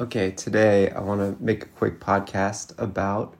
Okay, 0.00 0.30
today 0.30 0.90
I 0.90 1.00
want 1.00 1.20
to 1.20 1.42
make 1.42 1.64
a 1.64 1.68
quick 1.68 1.98
podcast 1.98 2.72
about 2.78 3.34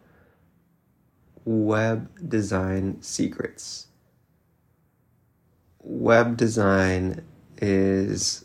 web 1.45 2.11
design 2.29 3.00
secrets. 3.00 3.86
Web 5.79 6.36
design 6.36 7.25
is 7.58 8.45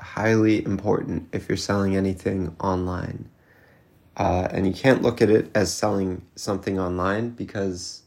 highly 0.00 0.64
important 0.64 1.28
if 1.30 1.48
you're 1.48 1.56
selling 1.56 1.94
anything 1.94 2.56
online. 2.58 3.30
Uh, 4.16 4.48
and 4.50 4.66
you 4.66 4.72
can't 4.72 5.02
look 5.02 5.22
at 5.22 5.30
it 5.30 5.48
as 5.54 5.72
selling 5.72 6.22
something 6.34 6.80
online 6.80 7.30
because 7.30 8.02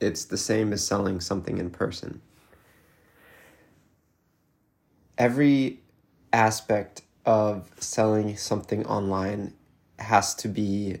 it's 0.00 0.24
the 0.24 0.36
same 0.36 0.72
as 0.72 0.84
selling 0.84 1.20
something 1.20 1.58
in 1.58 1.70
person. 1.70 2.20
Every 5.16 5.78
aspect 6.32 7.02
of 7.28 7.70
selling 7.78 8.38
something 8.38 8.86
online 8.86 9.52
has 9.98 10.34
to 10.34 10.48
be 10.48 10.96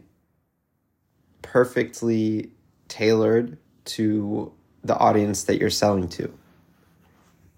perfectly 1.40 2.50
tailored 2.86 3.56
to 3.86 4.52
the 4.84 4.94
audience 4.98 5.44
that 5.44 5.58
you're 5.58 5.70
selling 5.70 6.06
to. 6.06 6.30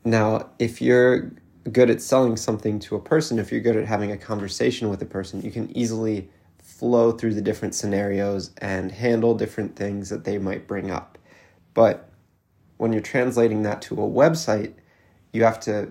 Now, 0.05 0.51
if 0.61 0.81
you're 0.81 1.33
good 1.73 1.91
at 1.91 2.01
selling 2.01 2.37
something 2.37 2.79
to 2.79 2.95
a 2.95 3.01
person, 3.01 3.41
if 3.41 3.51
you're 3.51 3.61
good 3.61 3.77
at 3.77 3.87
having 3.87 4.13
a 4.13 4.17
conversation 4.17 4.89
with 4.89 5.03
a 5.03 5.07
person, 5.07 5.43
you 5.43 5.51
can 5.51 5.77
easily 5.77 6.31
flow 6.63 7.11
through 7.11 7.35
the 7.35 7.43
different 7.43 7.75
scenarios 7.75 8.53
and 8.59 8.93
handle 8.93 9.35
different 9.35 9.75
things 9.75 10.11
that 10.11 10.23
they 10.23 10.39
might 10.39 10.69
bring 10.69 10.93
up. 10.93 11.19
But 11.75 12.09
when 12.77 12.93
you're 12.93 13.03
translating 13.03 13.63
that 13.63 13.83
to 13.83 13.95
a 13.95 14.09
website, 14.09 14.75
you 15.33 15.43
have 15.43 15.59
to 15.61 15.91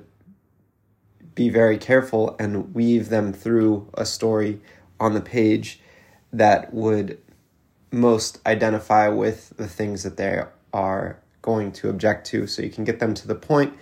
be 1.40 1.48
very 1.48 1.78
careful 1.78 2.36
and 2.38 2.76
weave 2.76 3.08
them 3.08 3.32
through 3.32 3.90
a 3.94 4.06
story 4.06 4.60
on 5.00 5.14
the 5.14 5.22
page 5.22 5.80
that 6.34 6.74
would 6.74 7.18
most 7.92 8.46
identify 8.46 9.08
with 9.08 9.54
the 9.56 9.66
things 9.66 10.04
that 10.04 10.18
they 10.18 10.44
are 10.74 11.18
going 11.42 11.72
to 11.72 11.88
object 11.88 12.28
to. 12.28 12.46
So 12.46 12.62
you 12.62 12.70
can 12.70 12.84
get 12.84 13.00
them 13.00 13.14
to 13.14 13.26
the 13.26 13.36
point 13.36 13.74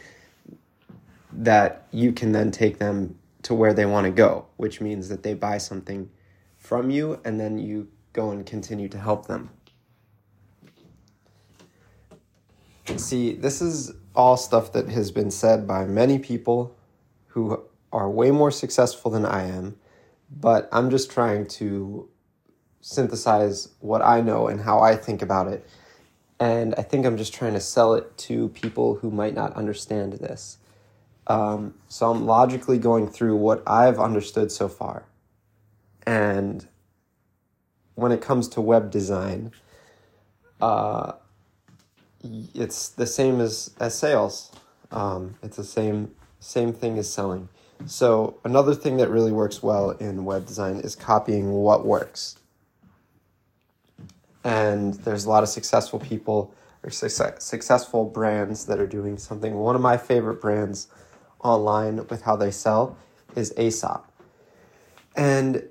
that 1.33 1.87
you 1.91 2.11
can 2.11 2.31
then 2.31 2.51
take 2.51 2.77
them 2.77 3.17
to 3.41 3.55
where 3.55 3.73
they 3.73 3.87
want 3.87 4.05
to 4.05 4.11
go 4.11 4.45
which 4.57 4.79
means 4.79 5.09
that 5.09 5.23
they 5.23 5.33
buy 5.33 5.57
something 5.57 6.11
from 6.57 6.91
you 6.91 7.19
and 7.25 7.39
then 7.39 7.57
you 7.57 7.87
go 8.13 8.29
and 8.29 8.45
continue 8.45 8.87
to 8.89 8.99
help 8.99 9.25
them. 9.25 9.49
See 12.97 13.33
this 13.33 13.63
is 13.63 13.93
all 14.15 14.37
stuff 14.37 14.73
that 14.73 14.89
has 14.89 15.09
been 15.09 15.31
said 15.31 15.67
by 15.67 15.85
many 15.85 16.19
people 16.19 16.76
who 17.37 17.63
are 17.91 18.09
way 18.09 18.31
more 18.31 18.49
successful 18.49 19.11
than 19.11 19.23
I 19.23 19.43
am, 19.43 19.77
but 20.31 20.67
I'm 20.71 20.89
just 20.89 21.11
trying 21.11 21.45
to 21.59 22.09
synthesize 22.81 23.69
what 23.79 24.01
I 24.01 24.21
know 24.21 24.47
and 24.47 24.59
how 24.59 24.79
I 24.79 24.95
think 24.95 25.21
about 25.21 25.47
it. 25.47 25.63
And 26.39 26.73
I 26.79 26.81
think 26.81 27.05
I'm 27.05 27.15
just 27.15 27.35
trying 27.35 27.53
to 27.53 27.59
sell 27.59 27.93
it 27.93 28.17
to 28.25 28.49
people 28.49 28.95
who 28.95 29.11
might 29.11 29.35
not 29.35 29.53
understand 29.53 30.13
this. 30.13 30.57
Um, 31.27 31.75
so 31.87 32.09
I'm 32.09 32.25
logically 32.25 32.79
going 32.79 33.07
through 33.07 33.35
what 33.35 33.61
I've 33.67 33.99
understood 33.99 34.51
so 34.51 34.67
far. 34.67 35.05
And 36.07 36.67
when 37.93 38.11
it 38.11 38.19
comes 38.19 38.47
to 38.49 38.61
web 38.61 38.89
design, 38.89 39.51
uh, 40.59 41.11
it's 42.55 42.89
the 42.89 43.05
same 43.05 43.39
as, 43.41 43.75
as 43.79 43.95
sales. 43.95 44.51
Um, 44.89 45.35
it's 45.43 45.57
the 45.57 45.63
same 45.63 46.15
same 46.39 46.73
thing 46.73 46.97
as 46.97 47.11
selling. 47.11 47.49
So, 47.85 48.39
another 48.43 48.73
thing 48.73 48.97
that 48.97 49.09
really 49.09 49.31
works 49.31 49.61
well 49.61 49.91
in 49.91 50.25
web 50.25 50.45
design 50.45 50.77
is 50.77 50.95
copying 50.95 51.51
what 51.51 51.85
works. 51.85 52.37
And 54.43 54.95
there's 54.95 55.25
a 55.25 55.29
lot 55.29 55.43
of 55.43 55.49
successful 55.49 55.99
people 55.99 56.53
or 56.83 56.89
success, 56.89 57.43
successful 57.43 58.05
brands 58.05 58.65
that 58.65 58.79
are 58.79 58.87
doing 58.87 59.17
something. 59.17 59.55
One 59.55 59.75
of 59.75 59.81
my 59.81 59.97
favorite 59.97 60.41
brands 60.41 60.87
online 61.39 62.07
with 62.07 62.23
how 62.23 62.35
they 62.35 62.51
sell 62.51 62.97
is 63.35 63.53
Aesop. 63.57 64.11
And 65.15 65.63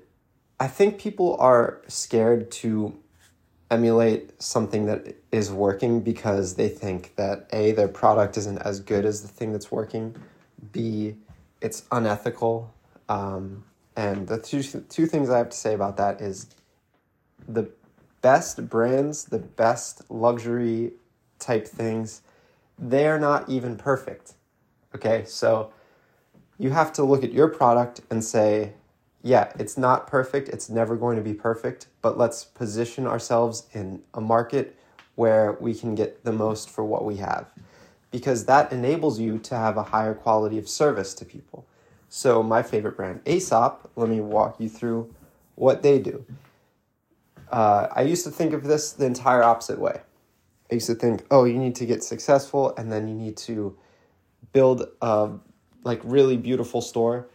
I 0.59 0.67
think 0.67 0.99
people 0.99 1.35
are 1.39 1.81
scared 1.87 2.51
to 2.51 2.97
emulate 3.69 4.41
something 4.41 4.85
that 4.85 5.15
is 5.31 5.51
working 5.51 6.01
because 6.01 6.55
they 6.55 6.69
think 6.69 7.15
that 7.15 7.47
A, 7.51 7.71
their 7.73 7.87
product 7.87 8.37
isn't 8.37 8.59
as 8.59 8.79
good 8.79 9.05
as 9.05 9.21
the 9.21 9.27
thing 9.27 9.51
that's 9.51 9.71
working, 9.71 10.15
B, 10.71 11.15
it's 11.61 11.83
unethical. 11.91 12.73
Um, 13.09 13.63
and 13.95 14.27
the 14.27 14.37
two, 14.37 14.61
two 14.61 15.05
things 15.05 15.29
I 15.29 15.37
have 15.37 15.49
to 15.49 15.57
say 15.57 15.73
about 15.73 15.97
that 15.97 16.21
is 16.21 16.47
the 17.47 17.69
best 18.21 18.69
brands, 18.69 19.25
the 19.25 19.39
best 19.39 20.01
luxury 20.09 20.93
type 21.39 21.67
things, 21.67 22.21
they 22.77 23.07
are 23.07 23.19
not 23.19 23.49
even 23.49 23.75
perfect. 23.75 24.33
Okay, 24.95 25.23
so 25.25 25.71
you 26.57 26.71
have 26.71 26.91
to 26.93 27.03
look 27.03 27.23
at 27.23 27.31
your 27.31 27.47
product 27.47 28.01
and 28.09 28.23
say, 28.23 28.73
yeah, 29.23 29.51
it's 29.59 29.77
not 29.77 30.07
perfect, 30.07 30.49
it's 30.49 30.69
never 30.69 30.95
going 30.95 31.17
to 31.17 31.23
be 31.23 31.33
perfect, 31.33 31.87
but 32.01 32.17
let's 32.17 32.43
position 32.43 33.07
ourselves 33.07 33.67
in 33.73 34.01
a 34.13 34.21
market 34.21 34.75
where 35.15 35.53
we 35.59 35.73
can 35.73 35.95
get 35.95 36.23
the 36.23 36.31
most 36.31 36.69
for 36.69 36.83
what 36.83 37.03
we 37.03 37.17
have 37.17 37.51
because 38.11 38.45
that 38.45 38.71
enables 38.71 39.19
you 39.19 39.37
to 39.39 39.55
have 39.55 39.77
a 39.77 39.83
higher 39.83 40.13
quality 40.13 40.57
of 40.57 40.67
service 40.67 41.13
to 41.15 41.25
people. 41.25 41.65
So, 42.09 42.41
my 42.41 42.63
favorite 42.63 42.95
brand, 42.95 43.21
Aesop, 43.25 43.91
let 43.95 44.09
me 44.09 44.21
walk 44.21 44.59
you 44.59 44.69
through 44.69 45.13
what 45.55 45.83
they 45.83 45.99
do. 45.99 46.25
Uh, 47.51 47.87
I 47.91 48.03
used 48.03 48.23
to 48.25 48.31
think 48.31 48.53
of 48.53 48.63
this 48.63 48.91
the 48.91 49.05
entire 49.05 49.43
opposite 49.43 49.79
way. 49.79 50.01
I 50.71 50.75
used 50.75 50.87
to 50.87 50.95
think, 50.95 51.25
oh, 51.31 51.45
you 51.45 51.57
need 51.57 51.75
to 51.75 51.85
get 51.85 52.03
successful 52.03 52.73
and 52.77 52.91
then 52.91 53.07
you 53.07 53.13
need 53.13 53.37
to 53.37 53.77
build 54.51 54.87
a 55.01 55.31
like 55.83 56.01
really 56.03 56.37
beautiful 56.37 56.81
store. 56.81 57.27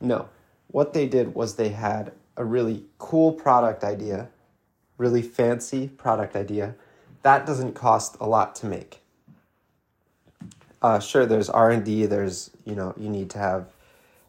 No. 0.00 0.28
What 0.68 0.92
they 0.92 1.06
did 1.06 1.34
was 1.34 1.54
they 1.54 1.68
had 1.70 2.12
a 2.36 2.44
really 2.44 2.84
cool 2.98 3.32
product 3.32 3.84
idea, 3.84 4.28
really 4.98 5.22
fancy 5.22 5.88
product 5.88 6.36
idea. 6.36 6.74
That 7.22 7.46
doesn't 7.46 7.74
cost 7.74 8.16
a 8.20 8.26
lot 8.26 8.54
to 8.56 8.66
make 8.66 9.00
uh, 10.82 10.98
sure 10.98 11.26
there's 11.26 11.50
r&d 11.50 12.06
there's 12.06 12.50
you 12.64 12.74
know 12.74 12.94
you 12.96 13.08
need 13.08 13.30
to 13.30 13.38
have 13.38 13.66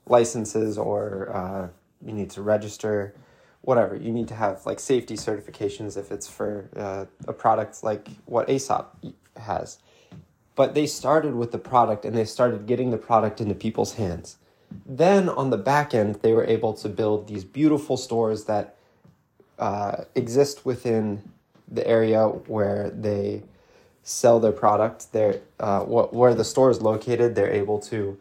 licenses 0.08 0.78
or 0.78 1.32
uh, 1.34 1.68
you 2.06 2.14
need 2.14 2.30
to 2.32 2.42
register 2.42 3.14
whatever. 3.62 3.96
You 3.96 4.12
need 4.12 4.28
to 4.30 4.36
have 4.36 4.66
like 4.66 4.80
safety 4.80 5.16
certifications 5.16 5.98
if 5.98 6.12
it's 6.12 6.28
for 6.28 6.70
uh, 6.76 7.06
a 7.28 7.34
product 7.34 7.84
like 7.84 8.08
what 8.26 8.50
aesop 8.50 8.98
has. 9.38 9.78
But 10.56 10.74
they 10.74 10.86
started 10.86 11.36
with 11.36 11.52
the 11.52 11.58
product 11.58 12.06
and 12.06 12.16
they 12.16 12.26
started 12.26 12.66
getting 12.66 12.92
the 12.92 12.98
product 12.98 13.40
into 13.40 13.56
people's 13.56 13.94
hands. 13.94 14.38
Then 14.86 15.30
on 15.30 15.50
the 15.50 15.58
back 15.58 15.94
end 15.94 16.16
they 16.16 16.34
were 16.34 16.46
able 16.46 16.74
to 16.74 16.90
build 16.90 17.28
these 17.28 17.44
beautiful 17.44 17.98
stores 17.98 18.46
that 18.46 18.76
uh, 19.60 20.06
exist 20.16 20.66
within 20.66 21.22
the 21.68 21.88
area 21.88 22.28
where 22.28 22.90
they 22.90 23.44
sell 24.04 24.40
their 24.40 24.52
product. 24.52 25.12
They're 25.12 25.42
uh, 25.60 25.82
wh- 25.82 26.14
where 26.14 26.34
the 26.34 26.44
store 26.44 26.70
is 26.70 26.82
located. 26.82 27.36
They're 27.36 27.52
able 27.52 27.80
to 27.80 28.18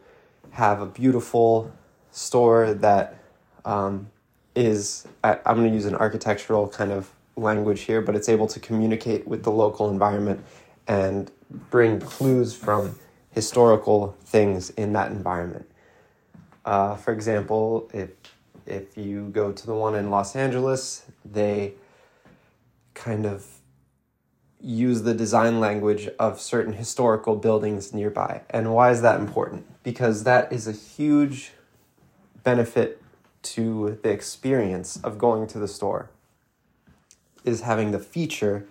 have 0.51 0.81
a 0.81 0.85
beautiful 0.85 1.71
store 2.11 2.73
that 2.73 3.17
um, 3.65 4.09
is. 4.55 5.07
I, 5.23 5.39
I'm 5.45 5.57
going 5.57 5.69
to 5.69 5.73
use 5.73 5.85
an 5.85 5.95
architectural 5.95 6.67
kind 6.67 6.91
of 6.91 7.09
language 7.35 7.81
here, 7.81 8.01
but 8.01 8.15
it's 8.15 8.29
able 8.29 8.47
to 8.47 8.59
communicate 8.59 9.27
with 9.27 9.43
the 9.43 9.51
local 9.51 9.89
environment 9.89 10.43
and 10.87 11.31
bring 11.69 11.99
clues 11.99 12.53
from 12.53 12.97
historical 13.31 14.15
things 14.25 14.69
in 14.71 14.93
that 14.93 15.11
environment. 15.11 15.69
Uh, 16.65 16.95
for 16.95 17.13
example, 17.13 17.89
if 17.93 18.09
if 18.65 18.97
you 18.97 19.29
go 19.29 19.51
to 19.51 19.65
the 19.65 19.73
one 19.73 19.95
in 19.95 20.09
Los 20.09 20.35
Angeles, 20.35 21.05
they 21.25 21.73
kind 22.93 23.25
of 23.25 23.45
use 24.63 25.01
the 25.01 25.13
design 25.13 25.59
language 25.59 26.09
of 26.19 26.39
certain 26.39 26.73
historical 26.73 27.35
buildings 27.35 27.93
nearby. 27.93 28.41
And 28.49 28.73
why 28.73 28.91
is 28.91 29.01
that 29.01 29.19
important? 29.19 29.65
Because 29.83 30.23
that 30.23 30.51
is 30.53 30.67
a 30.67 30.71
huge 30.71 31.51
benefit 32.43 33.01
to 33.41 33.99
the 34.03 34.09
experience 34.09 34.97
of 35.03 35.17
going 35.17 35.47
to 35.47 35.59
the 35.59 35.67
store 35.67 36.09
is 37.43 37.61
having 37.61 37.91
the 37.91 37.99
feature 37.99 38.67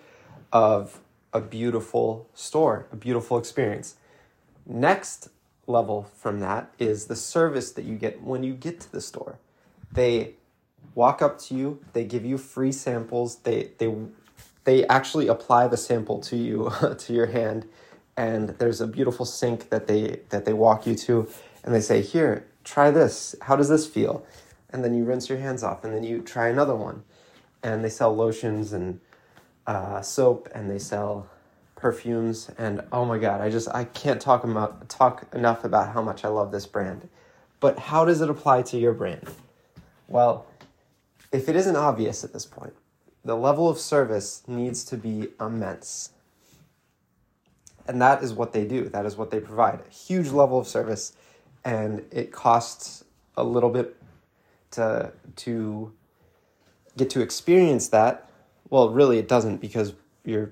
of 0.51 0.99
a 1.33 1.41
beautiful 1.41 2.29
store, 2.33 2.87
a 2.91 2.95
beautiful 2.95 3.37
experience. 3.37 3.95
Next 4.65 5.29
level 5.67 6.09
from 6.15 6.39
that 6.39 6.71
is 6.79 7.05
the 7.05 7.15
service 7.15 7.71
that 7.71 7.85
you 7.85 7.95
get 7.95 8.21
when 8.21 8.43
you 8.43 8.53
get 8.53 8.79
to 8.81 8.91
the 8.91 9.01
store. 9.01 9.39
They 9.91 10.35
walk 10.95 11.21
up 11.21 11.39
to 11.39 11.55
you, 11.55 11.79
they 11.93 12.03
give 12.03 12.25
you 12.25 12.37
free 12.37 12.71
samples, 12.71 13.37
they 13.37 13.71
they 13.77 13.93
they 14.63 14.85
actually 14.87 15.27
apply 15.27 15.67
the 15.67 15.77
sample 15.77 16.19
to 16.19 16.35
you 16.35 16.71
to 16.97 17.13
your 17.13 17.27
hand 17.27 17.67
and 18.17 18.49
there's 18.59 18.81
a 18.81 18.87
beautiful 18.87 19.25
sink 19.25 19.69
that 19.69 19.87
they 19.87 20.19
that 20.29 20.45
they 20.45 20.53
walk 20.53 20.85
you 20.85 20.95
to 20.95 21.27
and 21.63 21.73
they 21.73 21.81
say 21.81 22.01
here 22.01 22.45
try 22.63 22.91
this 22.91 23.35
how 23.41 23.55
does 23.55 23.69
this 23.69 23.87
feel 23.87 24.25
and 24.71 24.83
then 24.83 24.93
you 24.93 25.03
rinse 25.03 25.29
your 25.29 25.37
hands 25.37 25.63
off, 25.63 25.83
and 25.83 25.93
then 25.93 26.03
you 26.03 26.21
try 26.21 26.47
another 26.47 26.75
one. 26.75 27.03
And 27.63 27.83
they 27.83 27.89
sell 27.89 28.15
lotions 28.15 28.73
and 28.73 28.99
uh, 29.67 30.01
soap, 30.01 30.49
and 30.53 30.69
they 30.69 30.79
sell 30.79 31.27
perfumes, 31.75 32.49
and 32.57 32.81
oh 32.91 33.05
my 33.05 33.17
god, 33.17 33.41
I 33.41 33.49
just 33.49 33.67
I 33.69 33.85
can't 33.85 34.21
talk 34.21 34.43
about 34.43 34.89
talk 34.89 35.27
enough 35.33 35.63
about 35.63 35.93
how 35.93 36.01
much 36.01 36.23
I 36.23 36.29
love 36.29 36.51
this 36.51 36.65
brand. 36.65 37.09
But 37.59 37.77
how 37.77 38.05
does 38.05 38.21
it 38.21 38.29
apply 38.29 38.63
to 38.63 38.77
your 38.77 38.93
brand? 38.93 39.27
Well, 40.07 40.47
if 41.31 41.47
it 41.47 41.55
isn't 41.55 41.75
obvious 41.75 42.23
at 42.23 42.33
this 42.33 42.45
point, 42.45 42.73
the 43.23 43.35
level 43.35 43.69
of 43.69 43.77
service 43.77 44.43
needs 44.47 44.83
to 44.85 44.97
be 44.97 45.29
immense. 45.39 46.11
And 47.87 48.01
that 48.01 48.23
is 48.23 48.33
what 48.33 48.53
they 48.53 48.65
do. 48.65 48.89
That 48.89 49.05
is 49.05 49.17
what 49.17 49.31
they 49.31 49.39
provide. 49.39 49.81
A 49.87 49.89
huge 49.93 50.29
level 50.29 50.59
of 50.59 50.67
service 50.67 51.13
and 51.63 52.03
it 52.11 52.31
costs 52.31 53.03
a 53.37 53.43
little 53.43 53.69
bit 53.69 53.95
to 54.71 55.11
to 55.35 55.91
get 56.97 57.09
to 57.11 57.21
experience 57.21 57.89
that. 57.89 58.29
Well, 58.69 58.89
really 58.89 59.17
it 59.17 59.27
doesn't 59.27 59.57
because 59.57 59.93
you're 60.23 60.51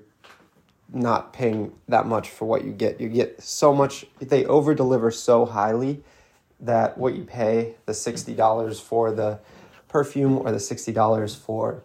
not 0.92 1.32
paying 1.32 1.72
that 1.88 2.06
much 2.06 2.28
for 2.28 2.46
what 2.46 2.64
you 2.64 2.72
get. 2.72 3.00
You 3.00 3.08
get 3.08 3.42
so 3.42 3.72
much 3.74 4.06
they 4.18 4.44
over 4.44 4.74
deliver 4.74 5.10
so 5.10 5.46
highly 5.46 6.02
that 6.60 6.98
what 6.98 7.14
you 7.14 7.24
pay 7.24 7.76
the 7.86 7.92
$60 7.92 8.80
for 8.80 9.10
the 9.10 9.40
perfume 9.88 10.38
or 10.38 10.52
the 10.52 10.58
$60 10.58 11.36
for 11.36 11.82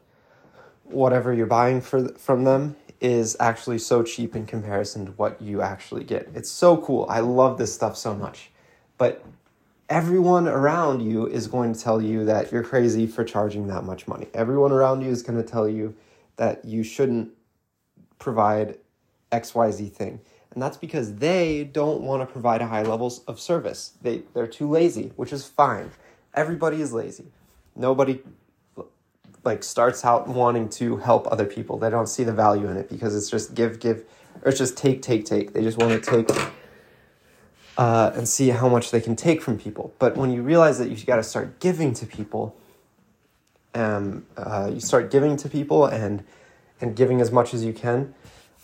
whatever 0.85 1.33
you're 1.33 1.45
buying 1.45 1.81
for 1.81 2.09
from 2.09 2.43
them 2.43 2.75
is 3.01 3.35
actually 3.39 3.77
so 3.77 4.03
cheap 4.03 4.35
in 4.35 4.45
comparison 4.45 5.05
to 5.05 5.11
what 5.13 5.41
you 5.41 5.61
actually 5.61 6.03
get. 6.03 6.29
It's 6.33 6.49
so 6.49 6.77
cool. 6.77 7.05
I 7.09 7.19
love 7.19 7.57
this 7.57 7.73
stuff 7.73 7.97
so 7.97 8.15
much. 8.15 8.49
But 8.97 9.23
everyone 9.89 10.47
around 10.47 11.01
you 11.01 11.27
is 11.27 11.47
going 11.47 11.73
to 11.73 11.79
tell 11.79 12.01
you 12.01 12.25
that 12.25 12.51
you're 12.51 12.63
crazy 12.63 13.05
for 13.05 13.23
charging 13.23 13.67
that 13.67 13.83
much 13.83 14.07
money. 14.07 14.27
Everyone 14.33 14.71
around 14.71 15.01
you 15.01 15.09
is 15.09 15.21
going 15.21 15.41
to 15.41 15.47
tell 15.47 15.67
you 15.67 15.95
that 16.37 16.65
you 16.65 16.83
shouldn't 16.83 17.31
provide 18.17 18.77
XYZ 19.31 19.91
thing. 19.91 20.21
And 20.51 20.63
that's 20.63 20.77
because 20.77 21.15
they 21.15 21.65
don't 21.65 22.01
want 22.01 22.21
to 22.21 22.25
provide 22.25 22.61
a 22.61 22.67
high 22.67 22.83
levels 22.83 23.23
of 23.25 23.39
service. 23.39 23.91
They 24.01 24.23
they're 24.33 24.47
too 24.47 24.69
lazy, 24.69 25.11
which 25.17 25.33
is 25.33 25.45
fine. 25.45 25.91
Everybody 26.33 26.81
is 26.81 26.93
lazy. 26.93 27.25
Nobody 27.75 28.21
like 29.45 29.63
starts 29.63 30.03
out 30.03 30.27
wanting 30.27 30.67
to 30.69 30.97
help 30.97 31.31
other 31.31 31.45
people. 31.45 31.77
They 31.77 31.89
don't 31.89 32.07
see 32.07 32.23
the 32.23 32.33
value 32.33 32.67
in 32.67 32.77
it 32.77 32.89
because 32.89 33.15
it's 33.15 33.29
just 33.29 33.53
give 33.53 33.79
give 33.79 34.03
or 34.43 34.49
it's 34.49 34.57
just 34.57 34.75
take 34.75 35.01
take 35.01 35.25
take. 35.25 35.53
They 35.53 35.61
just 35.61 35.77
want 35.77 36.03
to 36.03 36.23
take 36.23 36.51
uh, 37.77 38.11
and 38.15 38.27
see 38.27 38.49
how 38.49 38.67
much 38.67 38.91
they 38.91 38.99
can 38.99 39.15
take 39.15 39.41
from 39.41 39.57
people. 39.57 39.93
But 39.99 40.17
when 40.17 40.31
you 40.31 40.41
realize 40.41 40.79
that 40.79 40.89
you 40.89 40.97
got 41.05 41.17
to 41.17 41.23
start 41.23 41.59
giving 41.59 41.93
to 41.95 42.05
people, 42.05 42.55
um, 43.73 44.25
uh, 44.37 44.71
you 44.73 44.79
start 44.79 45.11
giving 45.11 45.37
to 45.37 45.49
people 45.49 45.85
and 45.85 46.23
and 46.81 46.95
giving 46.95 47.21
as 47.21 47.31
much 47.31 47.53
as 47.53 47.63
you 47.63 47.73
can. 47.73 48.13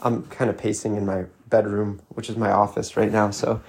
I'm 0.01 0.23
kind 0.23 0.49
of 0.49 0.57
pacing 0.57 0.95
in 0.95 1.05
my 1.05 1.25
bedroom, 1.47 2.01
which 2.09 2.29
is 2.29 2.35
my 2.35 2.51
office 2.51 2.97
right 2.97 3.11
now, 3.11 3.29
so 3.29 3.61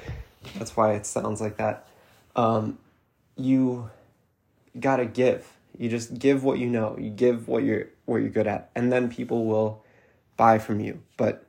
that's 0.59 0.77
why 0.77 0.95
it 0.95 1.05
sounds 1.05 1.41
like 1.41 1.59
that. 1.59 1.87
Um, 2.35 2.79
you 3.37 3.91
gotta 4.79 5.05
give. 5.05 5.52
You 5.77 5.89
just 5.89 6.19
give 6.19 6.45
what 6.45 6.59
you 6.59 6.69
know. 6.69 6.97
You 6.99 7.11
give 7.11 7.49
what 7.49 7.65
you're 7.65 7.89
what 8.05 8.19
you're 8.19 8.31
good 8.31 8.47
at, 8.47 8.71
and 8.75 8.93
then 8.93 9.09
people 9.09 9.47
will 9.47 9.85
buy 10.37 10.59
from 10.59 10.81
you. 10.81 11.03
But 11.17 11.47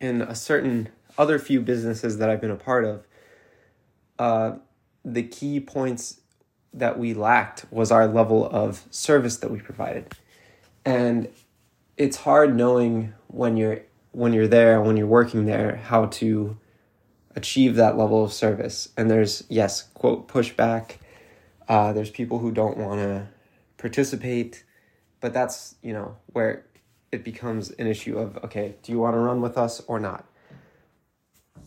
in 0.00 0.22
a 0.22 0.34
certain 0.34 0.88
other 1.16 1.38
few 1.38 1.60
businesses 1.60 2.18
that 2.18 2.28
I've 2.28 2.40
been 2.40 2.50
a 2.50 2.56
part 2.56 2.84
of, 2.84 3.06
uh, 4.18 4.52
the 5.04 5.22
key 5.22 5.60
points 5.60 6.20
that 6.74 6.98
we 6.98 7.14
lacked 7.14 7.64
was 7.70 7.90
our 7.90 8.06
level 8.06 8.46
of 8.50 8.84
service 8.90 9.38
that 9.38 9.50
we 9.50 9.60
provided, 9.60 10.14
and 10.84 11.28
it's 11.96 12.18
hard 12.18 12.54
knowing 12.54 13.14
when 13.28 13.56
you're 13.56 13.80
when 14.12 14.32
you're 14.32 14.48
there 14.48 14.80
when 14.80 14.96
you're 14.96 15.06
working 15.06 15.46
there 15.46 15.76
how 15.76 16.06
to 16.06 16.56
achieve 17.36 17.76
that 17.76 17.96
level 17.96 18.24
of 18.24 18.32
service. 18.32 18.88
And 18.96 19.10
there's 19.10 19.44
yes, 19.48 19.82
quote 19.94 20.26
pushback. 20.26 20.96
Uh, 21.68 21.92
there's 21.92 22.10
people 22.10 22.38
who 22.38 22.50
don't 22.52 22.76
want 22.76 23.00
to 23.00 23.28
participate, 23.78 24.64
but 25.20 25.32
that's 25.32 25.76
you 25.82 25.92
know 25.92 26.16
where 26.32 26.64
it 27.12 27.24
becomes 27.24 27.70
an 27.70 27.86
issue 27.86 28.18
of 28.18 28.36
okay, 28.44 28.76
do 28.82 28.92
you 28.92 28.98
want 28.98 29.14
to 29.14 29.18
run 29.18 29.40
with 29.40 29.56
us 29.58 29.82
or 29.86 29.98
not? 29.98 30.24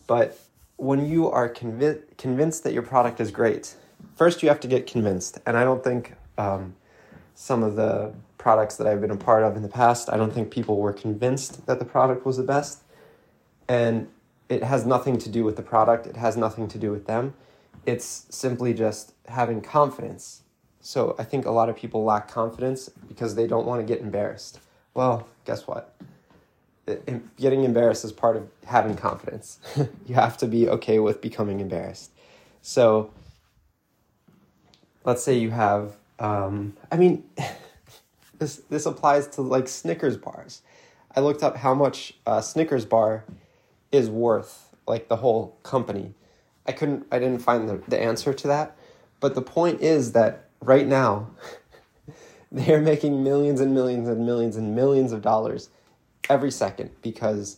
But 0.06 0.38
when 0.76 1.06
you 1.06 1.30
are 1.30 1.52
convi- 1.52 2.02
convinced 2.16 2.64
that 2.64 2.72
your 2.72 2.82
product 2.82 3.20
is 3.20 3.30
great, 3.30 3.74
first 4.16 4.42
you 4.42 4.48
have 4.48 4.60
to 4.60 4.68
get 4.68 4.86
convinced. 4.86 5.38
And 5.44 5.56
I 5.56 5.64
don't 5.64 5.84
think 5.84 6.14
um, 6.38 6.74
some 7.34 7.62
of 7.62 7.76
the 7.76 8.14
products 8.38 8.76
that 8.76 8.86
I've 8.86 9.00
been 9.00 9.10
a 9.10 9.16
part 9.16 9.42
of 9.42 9.56
in 9.56 9.62
the 9.62 9.68
past, 9.68 10.08
I 10.10 10.16
don't 10.16 10.32
think 10.32 10.50
people 10.50 10.78
were 10.78 10.94
convinced 10.94 11.66
that 11.66 11.78
the 11.78 11.84
product 11.84 12.24
was 12.24 12.38
the 12.38 12.42
best. 12.42 12.82
And 13.68 14.08
it 14.48 14.62
has 14.62 14.86
nothing 14.86 15.18
to 15.18 15.28
do 15.28 15.44
with 15.44 15.56
the 15.56 15.62
product, 15.62 16.06
it 16.06 16.16
has 16.16 16.36
nothing 16.36 16.66
to 16.68 16.78
do 16.78 16.90
with 16.90 17.06
them. 17.06 17.34
It's 17.86 18.26
simply 18.30 18.74
just 18.74 19.14
having 19.26 19.60
confidence. 19.60 20.42
So 20.80 21.14
I 21.18 21.24
think 21.24 21.46
a 21.46 21.50
lot 21.50 21.68
of 21.68 21.76
people 21.76 22.04
lack 22.04 22.28
confidence 22.28 22.88
because 23.08 23.34
they 23.34 23.46
don't 23.46 23.66
want 23.66 23.80
to 23.80 23.86
get 23.86 24.02
embarrassed. 24.02 24.60
Well, 24.94 25.28
guess 25.44 25.66
what? 25.66 25.94
getting 27.36 27.64
embarrassed 27.64 28.04
is 28.04 28.12
part 28.12 28.36
of 28.36 28.48
having 28.66 28.96
confidence. 28.96 29.58
you 30.06 30.14
have 30.14 30.36
to 30.38 30.46
be 30.46 30.68
okay 30.68 30.98
with 30.98 31.20
becoming 31.20 31.60
embarrassed. 31.60 32.10
So, 32.62 33.10
let's 35.04 35.22
say 35.22 35.38
you 35.38 35.50
have, 35.50 35.96
um, 36.18 36.76
I 36.90 36.96
mean, 36.96 37.24
this 38.38 38.56
this 38.68 38.86
applies 38.86 39.26
to 39.28 39.42
like 39.42 39.68
Snickers 39.68 40.16
bars. 40.16 40.62
I 41.14 41.20
looked 41.20 41.42
up 41.42 41.56
how 41.56 41.74
much 41.74 42.14
a 42.26 42.42
Snickers 42.42 42.84
bar 42.84 43.24
is 43.90 44.08
worth, 44.08 44.74
like 44.86 45.08
the 45.08 45.16
whole 45.16 45.56
company. 45.62 46.14
I 46.70 46.72
couldn't, 46.72 47.04
I 47.10 47.18
didn't 47.18 47.40
find 47.40 47.68
the, 47.68 47.82
the 47.88 48.00
answer 48.00 48.32
to 48.32 48.46
that. 48.46 48.76
But 49.18 49.34
the 49.34 49.42
point 49.42 49.80
is 49.80 50.12
that 50.12 50.50
right 50.60 50.86
now, 50.86 51.30
they're 52.52 52.80
making 52.80 53.24
millions 53.24 53.60
and 53.60 53.74
millions 53.74 54.08
and 54.08 54.24
millions 54.24 54.54
and 54.54 54.76
millions 54.76 55.10
of 55.10 55.20
dollars 55.20 55.70
every 56.28 56.52
second 56.52 56.90
because 57.02 57.56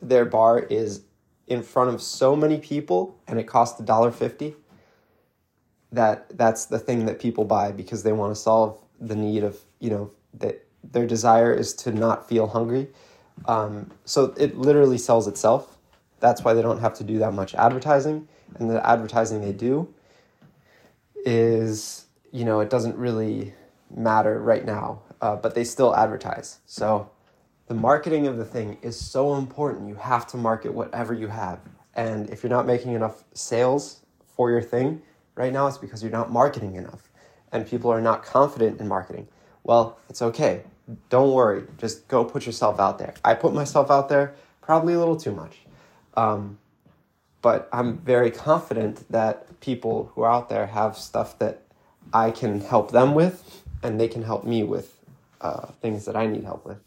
their 0.00 0.24
bar 0.24 0.60
is 0.60 1.02
in 1.46 1.62
front 1.62 1.90
of 1.90 2.00
so 2.00 2.34
many 2.34 2.58
people 2.58 3.18
and 3.28 3.38
it 3.38 3.44
costs 3.44 3.78
a 3.78 3.82
dollar 3.82 4.10
fifty 4.10 4.54
that 5.92 6.26
that's 6.38 6.64
the 6.64 6.78
thing 6.78 7.04
that 7.04 7.20
people 7.20 7.44
buy 7.44 7.70
because 7.70 8.02
they 8.02 8.12
want 8.12 8.34
to 8.34 8.40
solve 8.40 8.80
the 8.98 9.14
need 9.14 9.44
of 9.44 9.58
you 9.78 9.90
know 9.90 10.10
that 10.32 10.66
their 10.82 11.06
desire 11.06 11.52
is 11.52 11.74
to 11.74 11.92
not 11.92 12.26
feel 12.26 12.46
hungry. 12.46 12.88
Um, 13.44 13.90
so 14.06 14.32
it 14.38 14.56
literally 14.56 14.98
sells 14.98 15.28
itself. 15.28 15.76
That's 16.20 16.42
why 16.42 16.54
they 16.54 16.62
don't 16.62 16.80
have 16.80 16.94
to 16.94 17.04
do 17.04 17.18
that 17.18 17.34
much 17.34 17.54
advertising 17.54 18.26
and 18.56 18.70
the 18.70 18.86
advertising 18.88 19.40
they 19.40 19.52
do 19.52 19.92
is 21.24 22.06
you 22.32 22.44
know 22.44 22.60
it 22.60 22.70
doesn't 22.70 22.96
really 22.96 23.54
matter 23.94 24.40
right 24.40 24.64
now 24.64 25.00
uh, 25.20 25.36
but 25.36 25.54
they 25.54 25.64
still 25.64 25.94
advertise 25.96 26.58
so 26.66 27.10
the 27.66 27.74
marketing 27.74 28.26
of 28.26 28.36
the 28.36 28.44
thing 28.44 28.76
is 28.82 28.98
so 28.98 29.36
important. 29.36 29.88
You 29.88 29.94
have 29.94 30.26
to 30.28 30.36
market 30.36 30.74
whatever 30.74 31.14
you 31.14 31.28
have. 31.28 31.60
And 31.94 32.28
if 32.28 32.42
you're 32.42 32.50
not 32.50 32.66
making 32.66 32.92
enough 32.92 33.24
sales 33.32 34.00
for 34.36 34.50
your 34.50 34.60
thing 34.60 35.00
right 35.34 35.52
now, 35.52 35.66
it's 35.66 35.78
because 35.78 36.02
you're 36.02 36.12
not 36.12 36.30
marketing 36.30 36.76
enough 36.76 37.10
and 37.52 37.66
people 37.66 37.90
are 37.90 38.02
not 38.02 38.22
confident 38.22 38.80
in 38.80 38.88
marketing. 38.88 39.28
Well, 39.62 39.98
it's 40.10 40.20
okay. 40.20 40.64
Don't 41.08 41.32
worry. 41.32 41.64
Just 41.78 42.06
go 42.08 42.24
put 42.24 42.44
yourself 42.44 42.78
out 42.78 42.98
there. 42.98 43.14
I 43.24 43.32
put 43.32 43.54
myself 43.54 43.90
out 43.90 44.10
there 44.10 44.34
probably 44.60 44.92
a 44.92 44.98
little 44.98 45.16
too 45.16 45.32
much. 45.32 45.60
Um, 46.14 46.58
but 47.44 47.68
I'm 47.74 47.98
very 47.98 48.30
confident 48.30 49.04
that 49.12 49.60
people 49.60 50.10
who 50.14 50.22
are 50.22 50.32
out 50.32 50.48
there 50.48 50.64
have 50.68 50.96
stuff 50.96 51.38
that 51.40 51.60
I 52.10 52.30
can 52.30 52.62
help 52.62 52.90
them 52.90 53.14
with 53.14 53.62
and 53.82 54.00
they 54.00 54.08
can 54.08 54.22
help 54.22 54.44
me 54.44 54.62
with 54.62 54.98
uh, 55.42 55.66
things 55.82 56.06
that 56.06 56.16
I 56.16 56.26
need 56.26 56.44
help 56.44 56.64
with. 56.64 56.78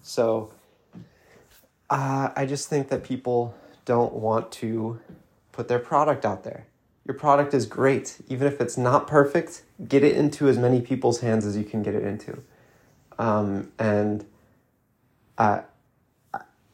So 0.00 0.50
uh, 1.90 2.30
I 2.34 2.46
just 2.46 2.70
think 2.70 2.88
that 2.88 3.04
people 3.04 3.54
don't 3.84 4.14
want 4.14 4.50
to 4.52 4.98
put 5.52 5.68
their 5.68 5.78
product 5.78 6.24
out 6.24 6.42
there. 6.42 6.64
Your 7.04 7.14
product 7.14 7.52
is 7.52 7.66
great. 7.66 8.16
Even 8.28 8.46
if 8.46 8.62
it's 8.62 8.78
not 8.78 9.08
perfect, 9.08 9.62
get 9.88 10.02
it 10.02 10.16
into 10.16 10.48
as 10.48 10.56
many 10.56 10.80
people's 10.80 11.20
hands 11.20 11.44
as 11.44 11.54
you 11.54 11.64
can 11.64 11.82
get 11.82 11.94
it 11.94 12.02
into. 12.02 12.42
Um, 13.18 13.72
and 13.78 14.24
I, 15.36 15.64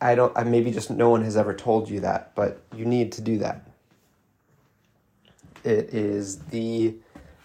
I 0.04 0.14
don't, 0.14 0.36
I 0.36 0.44
maybe 0.44 0.70
just 0.70 0.90
no 0.90 1.08
one 1.08 1.22
has 1.22 1.34
ever 1.34 1.54
told 1.54 1.88
you 1.88 2.00
that, 2.00 2.34
but 2.34 2.60
you 2.76 2.84
need 2.84 3.10
to 3.12 3.22
do 3.22 3.38
that. 3.38 3.66
It 5.64 5.94
is 5.94 6.40
the 6.40 6.94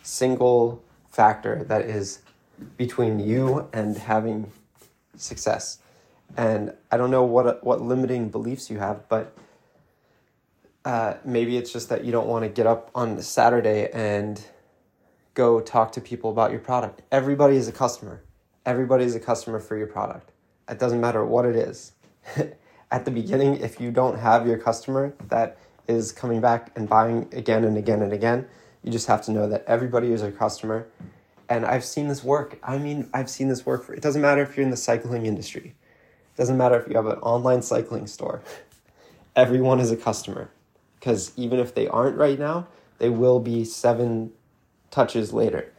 single 0.03 0.83
factor 1.09 1.63
that 1.69 1.83
is 1.83 2.19
between 2.75 3.17
you 3.17 3.69
and 3.71 3.97
having 3.97 4.51
success. 5.15 5.79
And 6.35 6.73
I 6.91 6.97
don't 6.97 7.11
know 7.11 7.23
what 7.23 7.63
what 7.63 7.81
limiting 7.81 8.27
beliefs 8.27 8.69
you 8.69 8.77
have, 8.79 9.07
but 9.07 9.33
uh, 10.83 11.13
maybe 11.23 11.55
it's 11.55 11.71
just 11.71 11.87
that 11.87 12.03
you 12.03 12.11
don't 12.11 12.27
want 12.27 12.43
to 12.43 12.49
get 12.49 12.67
up 12.67 12.91
on 12.93 13.21
Saturday 13.21 13.89
and 13.93 14.43
go 15.33 15.61
talk 15.61 15.93
to 15.93 16.01
people 16.01 16.29
about 16.29 16.51
your 16.51 16.59
product. 16.59 17.03
Everybody 17.09 17.55
is 17.55 17.69
a 17.69 17.71
customer. 17.71 18.21
Everybody 18.65 19.05
is 19.05 19.15
a 19.15 19.19
customer 19.21 19.61
for 19.61 19.77
your 19.77 19.87
product. 19.87 20.33
It 20.67 20.77
doesn't 20.77 20.99
matter 20.99 21.25
what 21.25 21.45
it 21.45 21.55
is. 21.55 21.93
At 22.91 23.05
the 23.05 23.11
beginning, 23.11 23.57
if 23.57 23.79
you 23.79 23.91
don't 23.91 24.17
have 24.17 24.47
your 24.47 24.57
customer 24.57 25.13
that 25.27 25.57
is 25.87 26.11
coming 26.11 26.41
back 26.41 26.71
and 26.75 26.87
buying 26.89 27.27
again 27.31 27.63
and 27.63 27.77
again 27.77 28.01
and 28.01 28.13
again, 28.13 28.47
you 28.83 28.91
just 28.91 29.07
have 29.07 29.21
to 29.23 29.31
know 29.31 29.47
that 29.49 29.63
everybody 29.67 30.11
is 30.11 30.21
a 30.21 30.31
customer. 30.31 30.87
And 31.49 31.65
I've 31.65 31.83
seen 31.83 32.07
this 32.07 32.23
work. 32.23 32.59
I 32.63 32.77
mean, 32.77 33.09
I've 33.13 33.29
seen 33.29 33.47
this 33.47 33.65
work 33.65 33.83
for 33.83 33.93
it 33.93 34.01
doesn't 34.01 34.21
matter 34.21 34.41
if 34.41 34.55
you're 34.55 34.63
in 34.63 34.71
the 34.71 34.77
cycling 34.77 35.25
industry. 35.25 35.75
It 36.33 36.37
doesn't 36.37 36.57
matter 36.57 36.79
if 36.79 36.87
you 36.87 36.95
have 36.95 37.07
an 37.07 37.19
online 37.19 37.61
cycling 37.61 38.07
store. 38.07 38.41
Everyone 39.35 39.79
is 39.79 39.91
a 39.91 39.97
customer. 39.97 40.51
Because 40.99 41.31
even 41.37 41.59
if 41.59 41.73
they 41.73 41.87
aren't 41.87 42.17
right 42.17 42.37
now, 42.37 42.67
they 42.97 43.09
will 43.09 43.39
be 43.39 43.63
seven 43.63 44.31
touches 44.91 45.33
later. 45.33 45.71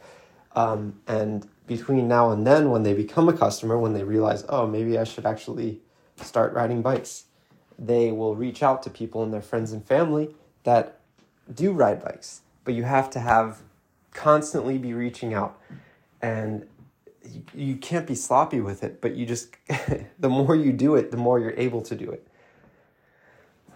Um, 0.55 0.99
and 1.07 1.47
between 1.67 2.07
now 2.07 2.31
and 2.31 2.45
then, 2.45 2.71
when 2.71 2.83
they 2.83 2.93
become 2.93 3.29
a 3.29 3.33
customer, 3.33 3.77
when 3.77 3.93
they 3.93 4.03
realize, 4.03 4.43
oh, 4.49 4.67
maybe 4.67 4.97
I 4.97 5.03
should 5.03 5.25
actually 5.25 5.79
start 6.23 6.53
riding 6.53 6.81
bikes, 6.81 7.25
they 7.77 8.11
will 8.11 8.35
reach 8.35 8.61
out 8.61 8.83
to 8.83 8.89
people 8.89 9.23
and 9.23 9.33
their 9.33 9.41
friends 9.41 9.71
and 9.71 9.85
family 9.85 10.29
that 10.63 10.99
do 11.53 11.71
ride 11.71 12.03
bikes. 12.03 12.41
But 12.63 12.75
you 12.75 12.83
have 12.83 13.09
to 13.11 13.19
have 13.19 13.61
constantly 14.13 14.77
be 14.77 14.93
reaching 14.93 15.33
out 15.33 15.59
and 16.21 16.67
you, 17.23 17.43
you 17.53 17.75
can't 17.75 18.05
be 18.05 18.15
sloppy 18.15 18.61
with 18.61 18.83
it, 18.83 19.01
but 19.01 19.15
you 19.15 19.25
just, 19.25 19.55
the 20.19 20.29
more 20.29 20.55
you 20.55 20.71
do 20.71 20.95
it, 20.95 21.11
the 21.11 21.17
more 21.17 21.39
you're 21.39 21.57
able 21.57 21.81
to 21.81 21.95
do 21.95 22.11
it. 22.11 22.27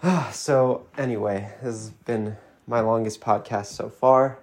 so, 0.34 0.86
anyway, 0.98 1.52
this 1.62 1.74
has 1.74 1.90
been 1.90 2.38
my 2.68 2.80
longest 2.80 3.22
podcast 3.22 3.68
so 3.68 3.90
far. 3.90 4.40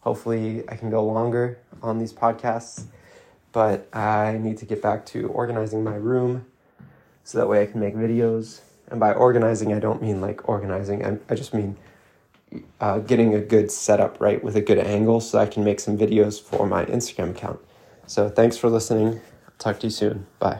Hopefully, 0.00 0.64
I 0.68 0.76
can 0.76 0.90
go 0.90 1.04
longer 1.04 1.58
on 1.82 1.98
these 1.98 2.12
podcasts, 2.12 2.84
but 3.52 3.88
I 3.94 4.38
need 4.38 4.58
to 4.58 4.66
get 4.66 4.82
back 4.82 5.04
to 5.06 5.28
organizing 5.28 5.84
my 5.84 5.94
room 5.94 6.46
so 7.30 7.38
that 7.38 7.48
way 7.48 7.62
I 7.62 7.66
can 7.66 7.78
make 7.78 7.94
videos. 7.94 8.60
And 8.88 8.98
by 8.98 9.12
organizing, 9.12 9.72
I 9.72 9.78
don't 9.78 10.02
mean 10.02 10.20
like 10.20 10.48
organizing, 10.48 11.06
I, 11.06 11.16
I 11.28 11.36
just 11.36 11.54
mean 11.54 11.76
uh, 12.80 12.98
getting 12.98 13.34
a 13.34 13.40
good 13.40 13.70
setup, 13.70 14.20
right, 14.20 14.42
with 14.42 14.56
a 14.56 14.60
good 14.60 14.78
angle 14.78 15.20
so 15.20 15.38
I 15.38 15.46
can 15.46 15.62
make 15.62 15.78
some 15.78 15.96
videos 15.96 16.42
for 16.42 16.66
my 16.66 16.84
Instagram 16.86 17.30
account. 17.30 17.60
So, 18.08 18.28
thanks 18.28 18.56
for 18.56 18.68
listening. 18.68 19.20
talk 19.58 19.78
to 19.78 19.86
you 19.86 19.92
soon. 19.92 20.26
Bye. 20.40 20.58